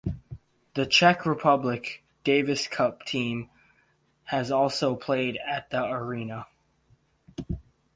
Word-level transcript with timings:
The 0.73 0.87
Czech 0.87 1.27
Republic 1.27 2.03
Davis 2.23 2.65
Cup 2.67 3.05
team 3.05 3.51
has 4.23 4.49
also 4.49 4.95
played 4.95 5.37
at 5.47 5.69
the 5.69 5.85
arena. 5.85 6.47